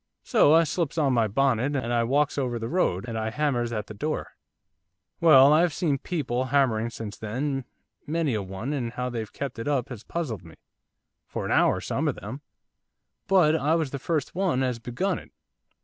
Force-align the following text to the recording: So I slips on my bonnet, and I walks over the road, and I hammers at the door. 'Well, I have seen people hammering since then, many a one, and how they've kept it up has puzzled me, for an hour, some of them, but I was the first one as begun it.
So 0.23 0.55
I 0.55 0.63
slips 0.63 0.97
on 0.97 1.13
my 1.13 1.27
bonnet, 1.27 1.75
and 1.75 1.93
I 1.93 2.03
walks 2.03 2.35
over 2.39 2.57
the 2.57 2.67
road, 2.67 3.05
and 3.07 3.15
I 3.19 3.29
hammers 3.29 3.71
at 3.71 3.85
the 3.85 3.93
door. 3.93 4.35
'Well, 5.19 5.53
I 5.53 5.61
have 5.61 5.75
seen 5.75 5.99
people 5.99 6.45
hammering 6.45 6.89
since 6.89 7.17
then, 7.19 7.65
many 8.07 8.33
a 8.33 8.41
one, 8.41 8.73
and 8.73 8.93
how 8.93 9.11
they've 9.11 9.31
kept 9.31 9.59
it 9.59 9.67
up 9.67 9.89
has 9.89 10.03
puzzled 10.03 10.43
me, 10.43 10.55
for 11.27 11.45
an 11.45 11.51
hour, 11.51 11.79
some 11.79 12.07
of 12.07 12.15
them, 12.15 12.41
but 13.27 13.55
I 13.55 13.75
was 13.75 13.91
the 13.91 13.99
first 13.99 14.33
one 14.33 14.63
as 14.63 14.79
begun 14.79 15.19
it. 15.19 15.29